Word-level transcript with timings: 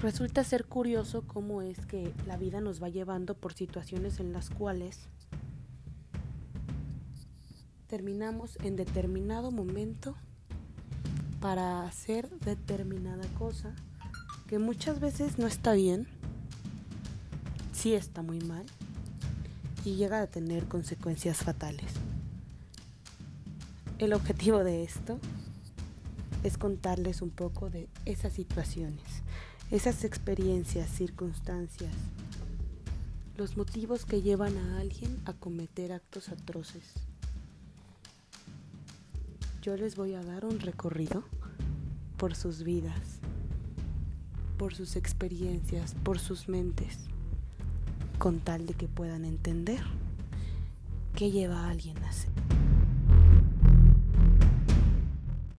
Resulta 0.00 0.44
ser 0.44 0.64
curioso 0.64 1.24
cómo 1.26 1.60
es 1.60 1.84
que 1.86 2.12
la 2.26 2.36
vida 2.36 2.60
nos 2.60 2.80
va 2.80 2.88
llevando 2.88 3.34
por 3.34 3.52
situaciones 3.52 4.20
en 4.20 4.32
las 4.32 4.48
cuales 4.48 5.08
terminamos 7.88 8.56
en 8.62 8.76
determinado 8.76 9.50
momento 9.50 10.14
para 11.40 11.84
hacer 11.84 12.30
determinada 12.40 13.26
cosa 13.38 13.74
que 14.46 14.60
muchas 14.60 15.00
veces 15.00 15.36
no 15.36 15.48
está 15.48 15.72
bien, 15.72 16.06
sí 17.72 17.94
está 17.94 18.22
muy 18.22 18.38
mal 18.40 18.66
y 19.84 19.96
llega 19.96 20.22
a 20.22 20.26
tener 20.28 20.68
consecuencias 20.68 21.38
fatales. 21.38 21.92
El 23.98 24.12
objetivo 24.12 24.62
de 24.62 24.84
esto 24.84 25.18
es 26.44 26.56
contarles 26.56 27.20
un 27.20 27.30
poco 27.30 27.68
de 27.68 27.88
esas 28.04 28.32
situaciones, 28.32 29.24
esas 29.70 30.04
experiencias, 30.04 30.88
circunstancias, 30.88 31.92
los 33.36 33.58
motivos 33.58 34.06
que 34.06 34.22
llevan 34.22 34.56
a 34.56 34.80
alguien 34.80 35.20
a 35.26 35.34
cometer 35.34 35.92
actos 35.92 36.30
atroces. 36.30 36.94
Yo 39.60 39.76
les 39.76 39.94
voy 39.94 40.14
a 40.14 40.24
dar 40.24 40.46
un 40.46 40.60
recorrido 40.60 41.22
por 42.16 42.34
sus 42.34 42.62
vidas, 42.62 43.20
por 44.56 44.74
sus 44.74 44.96
experiencias, 44.96 45.94
por 46.02 46.18
sus 46.18 46.48
mentes, 46.48 46.96
con 48.18 48.40
tal 48.40 48.64
de 48.64 48.72
que 48.72 48.88
puedan 48.88 49.26
entender 49.26 49.82
qué 51.14 51.30
lleva 51.30 51.66
a 51.66 51.70
alguien 51.70 51.98
a 51.98 52.08
hacer. 52.08 52.47